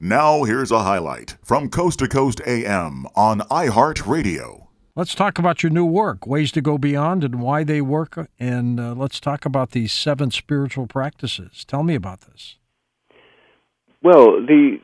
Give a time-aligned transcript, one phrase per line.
[0.00, 4.68] Now, here's a highlight from Coast to Coast AM on iHeartRadio.
[4.94, 8.28] Let's talk about your new work, Ways to Go Beyond, and why they work.
[8.38, 11.64] And uh, let's talk about these seven spiritual practices.
[11.64, 12.58] Tell me about this.
[14.00, 14.78] Well, the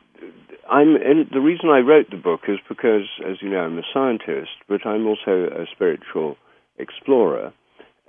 [0.69, 0.95] I'm
[1.31, 4.85] the reason I wrote the book is because, as you know, I'm a scientist, but
[4.85, 6.35] I'm also a spiritual
[6.77, 7.53] explorer,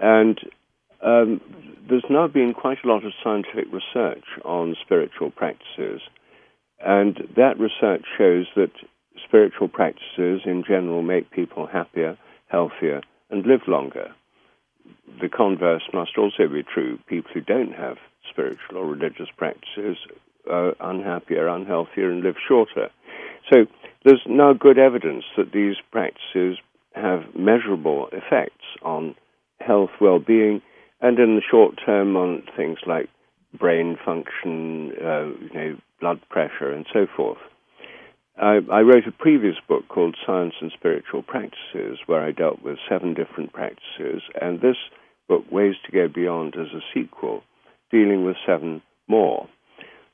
[0.01, 0.41] and
[1.03, 1.41] um,
[1.89, 6.01] there's now been quite a lot of scientific research on spiritual practices,
[6.85, 8.73] and that research shows that
[9.27, 12.17] spiritual practices in general make people happier,
[12.49, 14.13] healthier, and live longer.
[15.21, 16.99] The converse must also be true.
[17.09, 17.97] People who don't have
[18.31, 19.97] spiritual or religious practices
[20.51, 22.91] are unhappier, unhealthier, and live shorter.
[23.51, 23.67] So
[24.05, 26.59] there's now good evidence that these practices
[26.95, 29.15] have measurable effects on
[29.61, 30.63] health, well-being,
[31.01, 33.09] and in the short term on things like
[33.59, 37.39] brain function, uh, you know, blood pressure, and so forth.
[38.39, 42.77] I, I, wrote a previous book called Science and Spiritual Practices, where I dealt with
[42.89, 44.77] seven different practices, and this
[45.27, 47.43] book, Ways to Go Beyond, is a sequel,
[47.91, 49.49] dealing with seven more.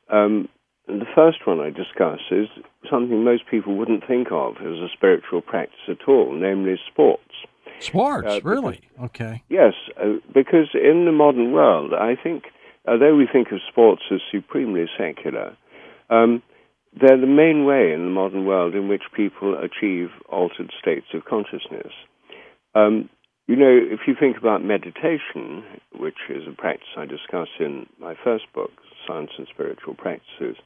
[0.08, 0.48] Um,
[0.86, 2.48] the first one I discuss is
[2.90, 7.32] something most people wouldn't think of as a spiritual practice at all, namely sports.
[7.80, 8.80] Sports, uh, really?
[9.02, 9.42] Okay.
[9.48, 12.44] Yes, uh, because in the modern world, I think,
[12.86, 15.56] although we think of sports as supremely secular,
[16.10, 16.42] um,
[16.98, 21.24] they're the main way in the modern world in which people achieve altered states of
[21.24, 21.92] consciousness.
[22.74, 23.08] Um,
[23.46, 25.64] you know, if you think about meditation,
[25.98, 28.70] which is a practice I discuss in my first book,
[29.06, 30.56] Science and Spiritual Practices,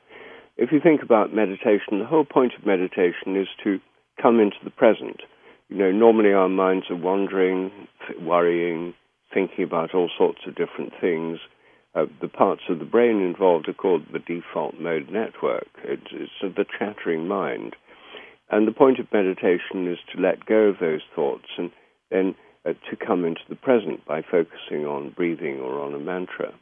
[0.57, 3.79] if you think about meditation, the whole point of meditation is to
[4.21, 5.21] come into the present.
[5.69, 7.71] You know, normally our minds are wandering,
[8.21, 8.95] worrying,
[9.33, 11.39] thinking about all sorts of different things
[11.97, 15.69] uh, the parts of the brain involved are called the default mode network.
[15.83, 17.75] It's, it's the chattering mind.
[18.51, 21.71] And the point of meditation is to let go of those thoughts and
[22.11, 26.53] then uh, to come into the present by focusing on breathing or on a mantra.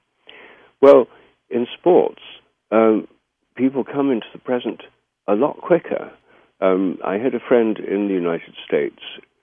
[0.81, 1.09] Well,
[1.51, 2.23] in sports,
[2.71, 3.09] um,
[3.57, 4.83] people come into the present
[5.27, 6.13] a lot quicker.
[6.61, 9.01] Um, I had a friend in the United States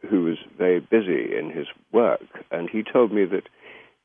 [0.10, 3.44] who was very busy in his work, and he told me that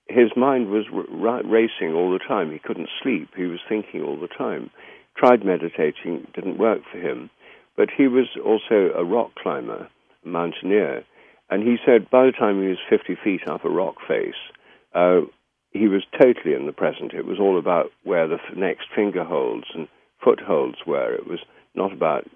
[0.08, 2.52] his mind was r- racing all the time.
[2.52, 3.30] He couldn't sleep.
[3.36, 4.70] He was thinking all the time.
[5.16, 7.30] Tried meditating, didn't work for him.
[7.76, 9.88] But he was also a rock climber,
[10.24, 11.04] a mountaineer.
[11.50, 14.34] And he said by the time he was 50 feet up a rock face,
[14.94, 15.22] uh,
[15.72, 17.12] he was totally in the present.
[17.12, 19.88] It was all about where the f- next finger holds and
[20.24, 21.14] footholds were.
[21.14, 21.40] It was
[21.74, 22.26] not about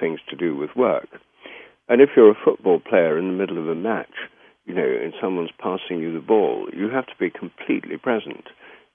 [0.00, 1.08] things to do with work.
[1.88, 4.14] And if you're a football player in the middle of a match,
[4.66, 8.44] you know, and someone's passing you the ball, you have to be completely present.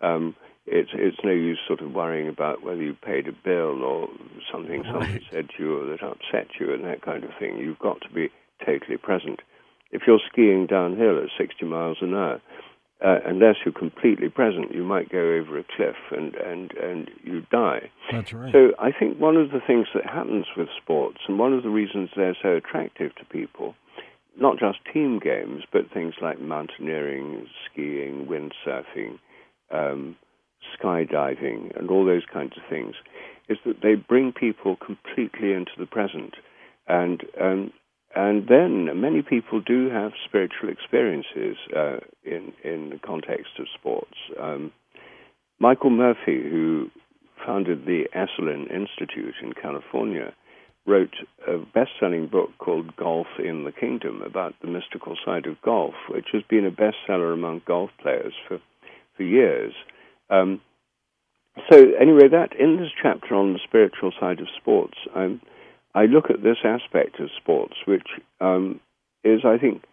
[0.02, 0.36] Um,
[0.66, 4.08] it's it's no use sort of worrying about whether you paid a bill or
[4.52, 4.92] something right.
[4.92, 7.58] someone said to you that upset you and that kind of thing.
[7.58, 8.30] You've got to be
[8.66, 9.42] totally present.
[9.92, 12.40] If you're skiing downhill at 60 miles an hour,
[13.04, 17.42] uh, unless you're completely present, you might go over a cliff and, and, and you
[17.50, 17.90] die.
[18.12, 18.52] That's right.
[18.52, 21.70] So I think one of the things that happens with sports, and one of the
[21.70, 23.74] reasons they're so attractive to people,
[24.40, 29.20] not just team games, but things like mountaineering, skiing, windsurfing,
[29.72, 30.16] um,
[30.78, 32.96] skydiving, and all those kinds of things,
[33.48, 36.36] is that they bring people completely into the present.
[36.88, 37.72] And um,
[38.16, 44.18] and then many people do have spiritual experiences uh, in in the context of sports.
[44.40, 44.72] Um,
[45.60, 46.90] Michael Murphy, who
[47.46, 50.34] founded the Esalen Institute in California,
[50.90, 51.14] wrote
[51.48, 55.94] a best selling book called Golf in the Kingdom about the mystical side of golf,
[56.10, 58.60] which has been a bestseller among golf players for,
[59.16, 59.74] for years.
[60.30, 60.62] Um,
[61.72, 64.98] so, anyway, that in this chapter on the spiritual side of sports,
[65.94, 68.08] I look at this aspect of sports, which
[68.40, 68.80] um,
[69.24, 69.84] is, I think,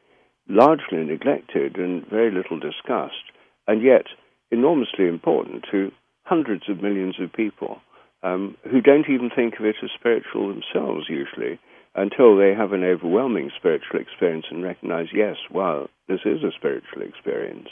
[0.48, 3.32] largely neglected and very little discussed,
[3.66, 4.06] and yet
[4.50, 5.90] enormously important to
[6.24, 7.80] hundreds of millions of people
[8.26, 11.58] um, who don't even think of it as spiritual themselves usually
[11.94, 17.02] until they have an overwhelming spiritual experience and recognize, yes, wow, this is a spiritual
[17.02, 17.68] experience.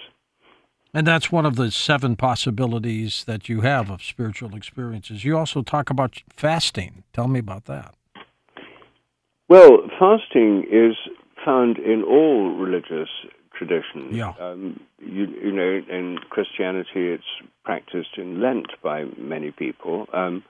[0.94, 5.24] And that's one of the seven possibilities that you have of spiritual experiences.
[5.24, 7.02] You also talk about fasting.
[7.12, 7.94] Tell me about that.
[9.48, 10.96] Well, fasting is
[11.44, 13.10] found in all religious
[13.56, 14.14] traditions.
[14.14, 14.32] Yeah.
[14.40, 17.24] Um, you, you, know, in Christianity, it's
[17.64, 20.06] practiced in Lent by many people.
[20.12, 20.44] Um,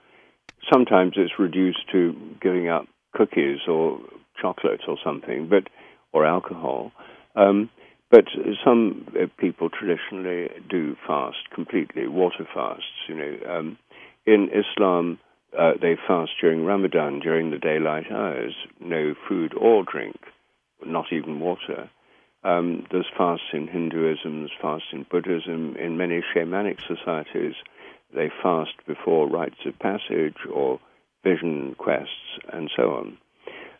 [0.71, 3.99] sometimes it's reduced to giving up cookies or
[4.41, 5.69] chocolate or something, but
[6.13, 6.91] or alcohol.
[7.35, 7.69] Um,
[8.11, 8.25] but
[8.63, 12.83] some uh, people traditionally do fast completely, water fasts.
[13.09, 13.77] You know, um,
[14.25, 15.19] in Islam,
[15.57, 20.17] uh, they fast during Ramadan, during the daylight hours, no food or drink,
[20.85, 21.89] not even water.
[22.45, 25.75] Um, there's fasts in Hinduism, there's fasts in Buddhism.
[25.77, 27.55] In many shamanic societies,
[28.13, 30.79] they fast before rites of passage or
[31.23, 33.17] vision quests and so on.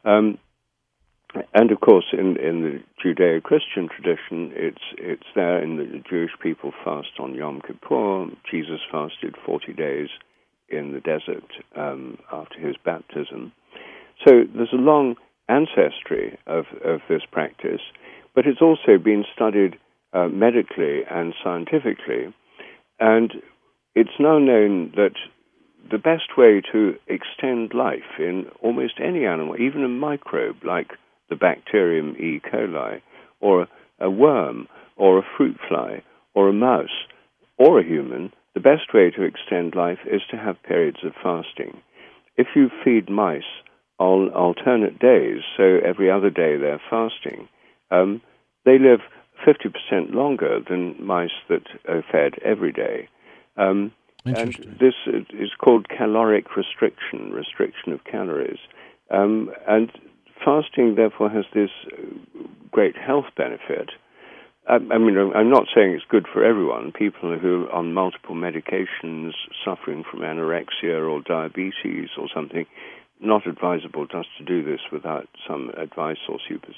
[0.03, 0.37] Um,
[1.53, 5.61] and of course, in, in the Judeo-Christian tradition, it's it's there.
[5.61, 8.27] In the Jewish people fast on Yom Kippur.
[8.49, 10.09] Jesus fasted 40 days
[10.69, 13.51] in the desert um, after his baptism.
[14.25, 15.15] So there's a long
[15.49, 17.81] ancestry of, of this practice,
[18.35, 19.77] but it's also been studied
[20.13, 22.33] uh, medically and scientifically.
[22.99, 23.33] And
[23.95, 25.15] it's now known that
[25.89, 30.91] the best way to extend life in almost any animal, even a microbe like
[31.29, 32.39] the bacterium E.
[32.39, 33.01] coli,
[33.39, 33.67] or
[33.99, 34.67] a worm,
[34.97, 36.03] or a fruit fly,
[36.33, 37.05] or a mouse,
[37.57, 41.81] or a human, the best way to extend life is to have periods of fasting.
[42.37, 43.43] If you feed mice
[43.99, 47.47] on alternate days, so every other day they're fasting,
[47.91, 48.21] um,
[48.65, 48.99] they live
[49.45, 53.07] 50% longer than mice that are fed every day.
[53.57, 53.91] Um,
[54.25, 58.57] and this is called caloric restriction, restriction of calories.
[59.11, 59.91] Um, and
[60.43, 61.69] fasting, therefore, has this
[62.71, 63.91] great health benefit.
[64.67, 66.91] I, I mean, I'm not saying it's good for everyone.
[66.91, 69.31] People who are on multiple medications,
[69.63, 72.65] suffering from anorexia or diabetes or something,
[73.25, 76.73] not advisable just to do this without some advice or super,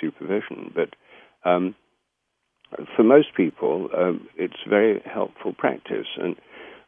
[0.00, 0.72] supervision.
[0.74, 0.94] But
[1.48, 1.74] um,
[2.96, 6.06] for most people, um, it's very helpful practice.
[6.16, 6.36] And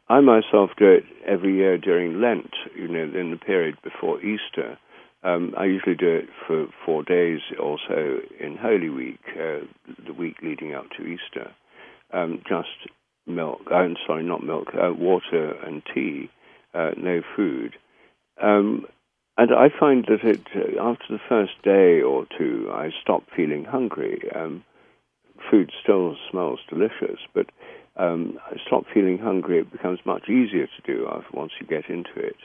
[0.09, 4.79] I myself do it every year during Lent, you know, in the period before Easter.
[5.23, 9.61] Um, I usually do it for four days also in Holy Week, uh,
[10.07, 11.53] the week leading up to Easter.
[12.13, 12.91] Um, just
[13.27, 16.31] milk, uh, I'm sorry, not milk, uh, water and tea,
[16.75, 17.77] uh, no food.
[18.43, 18.87] Um,
[19.41, 23.65] and I find that it, uh, after the first day or two, I stop feeling
[23.65, 24.21] hungry.
[24.37, 24.63] Um,
[25.51, 27.47] food still smells delicious, but
[27.97, 29.61] um, I stop feeling hungry.
[29.61, 32.37] It becomes much easier to do once you get into it.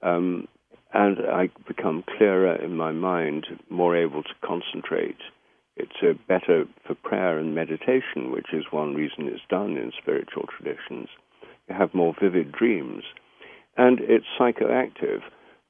[0.00, 0.46] Um,
[0.94, 5.18] and I become clearer in my mind, more able to concentrate.
[5.76, 10.44] It's uh, better for prayer and meditation, which is one reason it's done in spiritual
[10.56, 11.08] traditions.
[11.68, 13.02] You have more vivid dreams.
[13.76, 15.22] And it's psychoactive.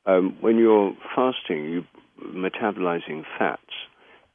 [0.08, 3.60] Um, when you're fasting, you're metabolizing fats,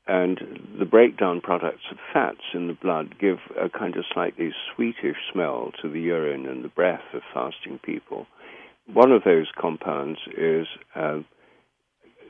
[0.08, 0.40] and
[0.78, 5.72] the breakdown products of fats in the blood give a kind of slightly sweetish smell
[5.82, 8.28] to the urine and the breath of fasting people.
[8.94, 11.20] One of those compounds is uh,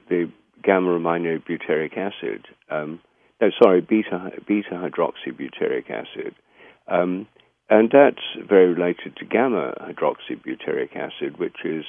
[0.07, 0.31] the
[0.63, 2.45] gamma aminobutyric acid.
[2.69, 3.01] Um,
[3.41, 6.33] no, sorry, beta beta hydroxybutyric acid,
[6.87, 7.27] um,
[7.69, 11.83] and that's very related to gamma hydroxybutyric acid, which is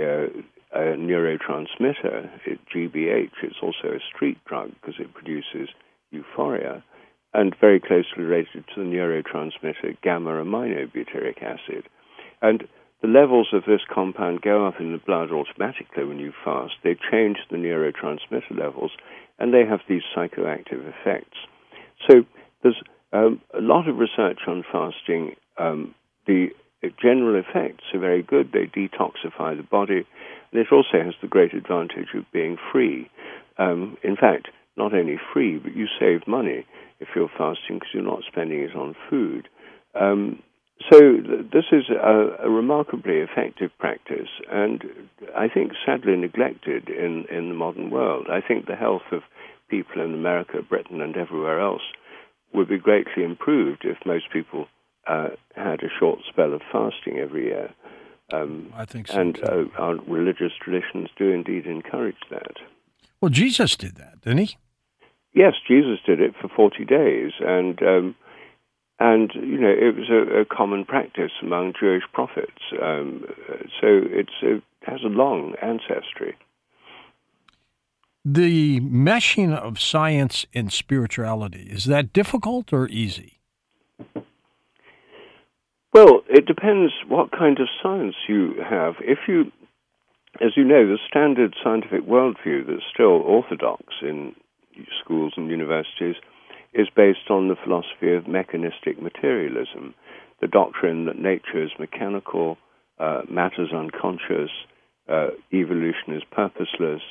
[0.00, 0.26] uh,
[0.74, 3.30] a neurotransmitter, it, GBH.
[3.42, 5.68] It's also a street drug because it produces
[6.10, 6.82] euphoria,
[7.34, 11.84] and very closely related to the neurotransmitter gamma aminobutyric acid.
[12.42, 12.64] And
[13.02, 16.74] the levels of this compound go up in the blood automatically when you fast.
[16.82, 18.92] They change the neurotransmitter levels,
[19.38, 21.36] and they have these psychoactive effects.
[22.08, 22.24] So
[22.62, 22.80] there's
[23.12, 25.36] um, a lot of research on fasting.
[25.58, 25.94] Um,
[26.26, 26.48] the
[27.00, 28.52] general effects are very good.
[28.52, 30.06] They detoxify the body,
[30.52, 33.10] and it also has the great advantage of being free.
[33.58, 36.64] Um, in fact, not only free, but you save money
[37.00, 39.48] if you're fasting because you're not spending it on food.
[39.94, 40.42] Um,
[40.90, 44.84] so th- this is a, a, remarkably effective practice, and
[45.36, 48.26] I think sadly neglected in, in the modern world.
[48.30, 49.22] I think the health of
[49.68, 51.82] people in America, Britain, and everywhere else
[52.54, 54.66] would be greatly improved if most people
[55.06, 57.74] uh, had a short spell of fasting every year.
[58.32, 59.18] Um, I think so.
[59.18, 62.56] And uh, our religious traditions do indeed encourage that.
[63.20, 64.56] Well, Jesus did that, didn't he?
[65.34, 67.32] Yes, Jesus did it for 40 days.
[67.40, 68.14] And um,
[69.00, 72.60] and you know it was a, a common practice among Jewish prophets.
[72.82, 73.24] Um,
[73.80, 76.36] so it's it has a long ancestry.
[78.24, 83.37] The meshing of science and spirituality is that difficult or easy?
[85.92, 88.96] Well, it depends what kind of science you have.
[89.00, 89.50] If you,
[90.40, 94.34] as you know, the standard scientific worldview that's still orthodox in
[95.02, 96.16] schools and universities
[96.74, 99.94] is based on the philosophy of mechanistic materialism,
[100.42, 102.58] the doctrine that nature is mechanical,
[102.98, 104.50] uh, matter is unconscious,
[105.08, 107.02] uh, evolution is purposeless,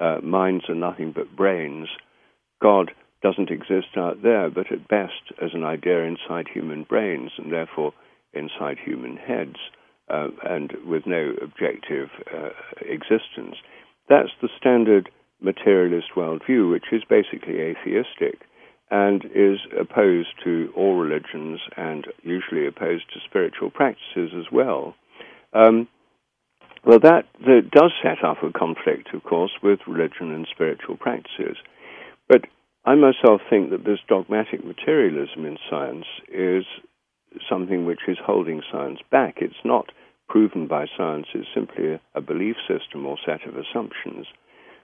[0.00, 1.88] uh, minds are nothing but brains.
[2.60, 2.90] God
[3.22, 7.94] doesn't exist out there, but at best as an idea inside human brains and therefore
[8.36, 9.56] inside human heads.
[10.08, 12.50] uh, and with no objective uh,
[12.80, 13.56] existence.
[14.08, 18.40] That's the standard materialist worldview, which is basically atheistic
[18.90, 24.94] and is opposed to all religions and usually opposed to spiritual practices as well.
[25.52, 25.88] Um,
[26.84, 31.56] well, that, that does set up a conflict, of course, with religion and spiritual practices.
[32.28, 32.42] But
[32.84, 36.64] I myself think that this dogmatic materialism in science is
[37.48, 39.36] something which is holding science back.
[39.40, 39.90] It's not
[40.28, 44.26] proven by science, it's simply a, belief system or set of assumptions,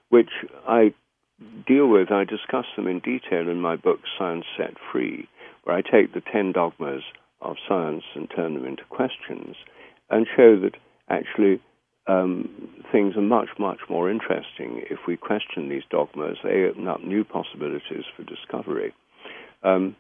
[0.08, 0.30] which
[0.68, 0.94] I
[1.66, 2.12] deal with.
[2.12, 5.28] I discuss them in detail in my book, Science Set Free,
[5.64, 7.02] where I take the 10 dogmas
[7.40, 9.56] of science and turn them into questions
[10.10, 10.76] and show that
[11.08, 11.60] actually
[12.06, 12.48] um,
[12.90, 16.38] things are much, much more interesting if we question these dogmas.
[16.42, 18.92] They open up new possibilities for discovery.
[19.62, 19.96] Um,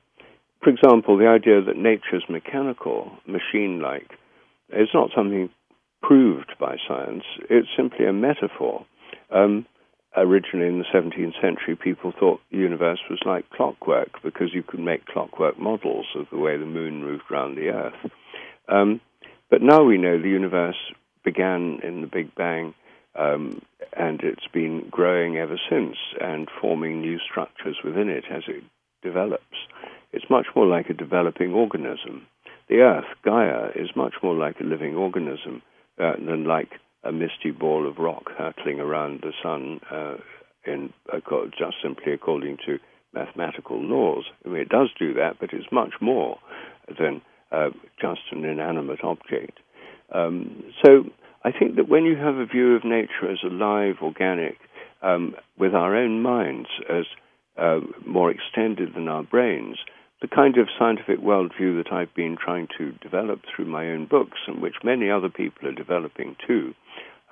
[0.62, 4.10] for example, the idea that nature is mechanical, machine like,
[4.70, 5.50] is not something
[6.02, 8.84] proved by science, it's simply a metaphor.
[9.30, 9.66] Um,
[10.16, 14.80] originally in the 17th century, people thought the universe was like clockwork because you could
[14.80, 18.10] make clockwork models of the way the moon moved around the Earth.
[18.68, 19.00] Um,
[19.50, 20.76] but now we know the universe
[21.24, 22.74] began in the Big Bang,
[23.16, 23.60] um,
[23.92, 28.62] and it's been growing ever since and forming new structures within it as it
[29.02, 29.56] develops.
[30.12, 32.26] It's much more like a developing organism.
[32.68, 35.62] The Earth, Gaia, is much more like a living organism
[35.98, 36.70] uh, than like
[37.04, 40.16] a misty ball of rock hurtling around the sun uh,
[40.64, 41.18] in, uh,
[41.58, 42.78] just simply according to
[43.12, 44.24] mathematical laws.
[44.44, 46.38] I mean, it does do that, but it's much more
[46.98, 49.58] than uh, just an inanimate object.
[50.14, 51.04] Um, so
[51.44, 54.58] I think that when you have a view of nature as alive, organic,
[55.02, 57.04] um, with our own minds as
[57.58, 59.76] uh, more extended than our brains,
[60.22, 64.38] the kind of scientific worldview that I've been trying to develop through my own books
[64.46, 66.74] and which many other people are developing too,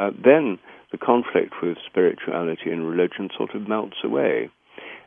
[0.00, 0.58] uh, then
[0.90, 4.50] the conflict with spirituality and religion sort of melts away.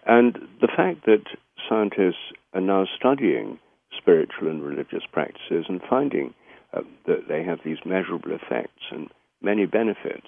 [0.07, 1.25] And the fact that
[1.67, 3.59] scientists are now studying
[3.97, 6.33] spiritual and religious practices and finding
[6.73, 9.09] uh, that they have these measurable effects and
[9.41, 10.27] many benefits,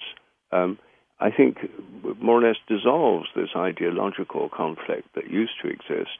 [0.52, 0.78] um,
[1.20, 1.56] I think
[2.20, 6.18] more or less dissolves this ideological conflict that used to exist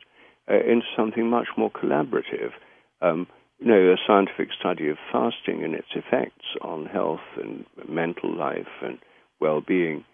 [0.51, 2.53] uh, into something much more collaborative.
[3.01, 3.27] Um,
[3.59, 8.69] you know, a scientific study of fasting and its effects on health and mental life
[8.83, 8.99] and
[9.41, 10.05] well-being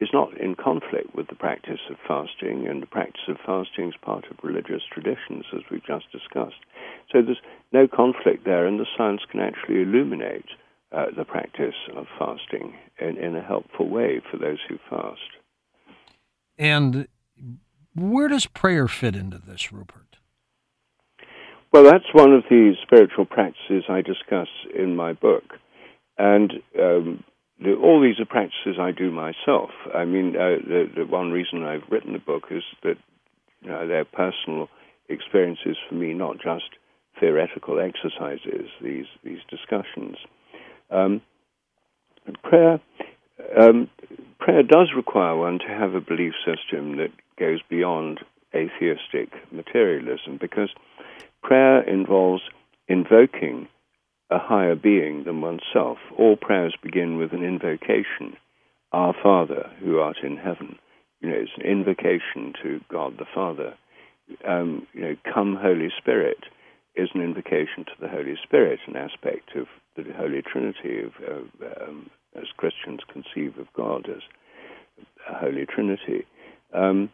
[0.00, 3.94] is not in conflict with the practice of fasting, and the practice of fasting is
[4.00, 6.64] part of religious traditions, as we've just discussed.
[7.12, 7.40] So there's
[7.72, 10.46] no conflict there, and the science can actually illuminate
[10.92, 15.20] uh, the practice of fasting in, in a helpful way for those who fast.
[16.58, 17.06] And
[17.94, 20.16] where does prayer fit into this, Rupert?
[21.72, 25.44] Well, that's one of the spiritual practices I discuss in my book.
[26.18, 27.24] And um,
[27.60, 29.70] the, all these are practices I do myself.
[29.94, 32.96] I mean, uh, the, the, one reason I've written the book is that
[33.62, 34.68] you know, they're personal
[35.08, 36.70] experiences for me, not just
[37.20, 40.16] theoretical exercises, these, these discussions.
[40.90, 41.20] Um,
[42.42, 42.80] prayer,
[43.58, 43.88] um,
[44.38, 48.20] prayer does require one to have a belief system that goes beyond
[48.54, 50.70] atheistic materialism because
[51.42, 52.42] prayer involves
[52.88, 53.68] invoking
[54.30, 55.98] a higher being than oneself.
[56.16, 58.36] All prayers begin with an invocation,
[58.92, 60.78] Our Father who art in heaven.
[61.20, 63.74] You know, it's an invocation to God the Father.
[64.46, 66.38] Um, you know, come Holy Spirit
[66.94, 69.66] is an invocation to the Holy Spirit, an aspect of
[69.96, 71.12] the Holy Trinity, of,
[71.82, 74.22] um, as Christians conceive of God as
[75.28, 76.26] a Holy Trinity.
[76.72, 77.10] Um,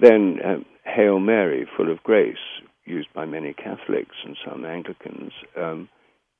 [0.00, 2.36] then um, Hail Mary, full of grace,
[2.84, 5.88] used by many Catholics and some Anglicans, um,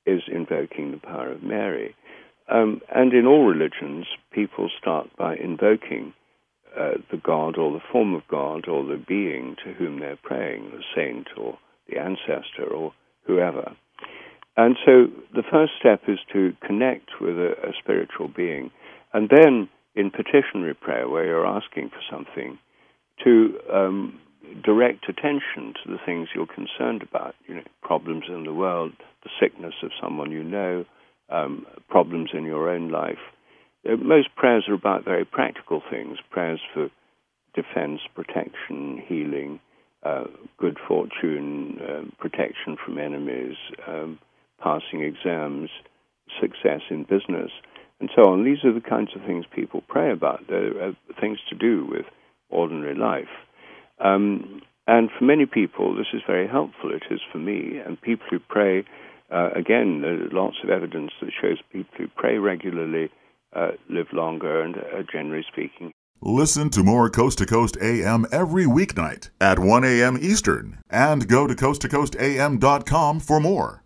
[0.06, 1.94] is invoking the power of Mary.
[2.50, 6.12] Um, and in all religions, people start by invoking
[6.78, 10.70] uh, the God or the form of God or the being to whom they're praying,
[10.70, 11.58] the saint or
[11.88, 12.92] the ancestor or
[13.26, 13.76] whoever.
[14.60, 18.70] And so the first step is to connect with a, a spiritual being.
[19.14, 22.58] And then in petitionary prayer, where you're asking for something,
[23.24, 24.20] to um,
[24.62, 28.92] direct attention to the things you're concerned about, you know, problems in the world,
[29.24, 30.84] the sickness of someone you know,
[31.30, 33.24] um, problems in your own life.
[33.90, 36.90] Uh, most prayers are about very practical things prayers for
[37.54, 39.58] defense, protection, healing,
[40.02, 40.24] uh,
[40.58, 43.56] good fortune, uh, protection from enemies,
[43.88, 44.18] um,
[44.62, 45.70] passing exams,
[46.40, 47.50] success in business,
[48.00, 48.44] and so on.
[48.44, 50.40] These are the kinds of things people pray about.
[50.48, 52.06] They're uh, things to do with
[52.48, 53.28] ordinary life.
[54.02, 56.90] Um, and for many people, this is very helpful.
[56.92, 57.78] It is for me.
[57.84, 58.84] And people who pray
[59.30, 63.10] uh, again, there's lots of evidence that shows people who pray regularly
[63.54, 65.92] uh, live longer and, uh, generally speaking.
[66.22, 70.18] Listen to more Coast to Coast AM every weeknight at 1 a.m.
[70.20, 73.79] Eastern and go to coasttocoastam.com for more.